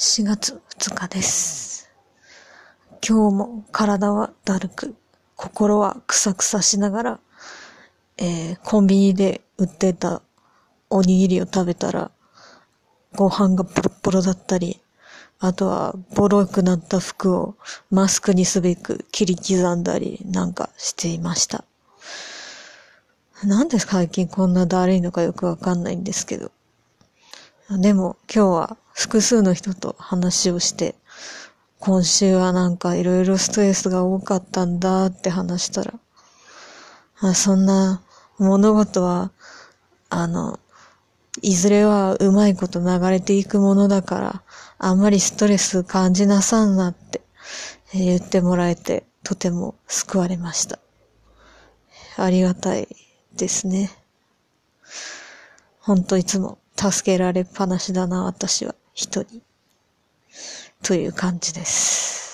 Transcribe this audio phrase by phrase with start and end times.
[0.00, 1.90] 4月2日です。
[3.04, 4.94] 今日も体はだるく、
[5.34, 7.20] 心はくさくさしながら、
[8.16, 10.22] えー、コンビニで売ってた
[10.88, 12.12] おにぎりを食べたら、
[13.16, 14.80] ご飯がポロポロだったり、
[15.40, 17.56] あとはボロくなった服を
[17.90, 21.64] マスクにすべく切り刻んだりなんかしていました。
[23.42, 26.52] なんで最近こんなだるいのかよくわかんないんですけど。
[27.70, 30.94] でも今日は複数の人と話をして、
[31.78, 35.92] 今週はなんかいろいろストレスが多かったんだって話したら、
[37.20, 38.02] あそんな
[38.38, 39.32] 物事は、
[40.08, 40.58] あの、
[41.42, 44.42] いずれはうまいこと流れていくものだから、
[44.78, 47.20] あんまりストレス感じなさんなって
[47.92, 50.78] 言ってもらえて、とても救われました。
[52.16, 52.88] ありがたい
[53.36, 53.90] ですね。
[55.80, 58.74] ほんといつも助けられっぱなしだな、私は。
[58.94, 59.42] 人に。
[60.82, 62.27] という感じです。